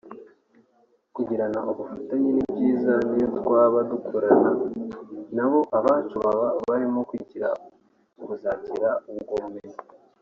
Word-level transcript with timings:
Kugirana 1.15 1.59
ubufatanye 1.71 2.29
ni 2.33 2.43
byiza 2.51 2.93
niyo 3.07 3.27
twaba 3.39 3.79
dukorana 3.91 4.49
nabo 5.35 5.59
abacu 5.77 6.15
baba 6.25 6.47
barimo 6.67 6.99
kwiga 7.09 7.47
bakazagira 8.17 8.89
ubwo 9.11 9.33
bumenyi 9.43 9.77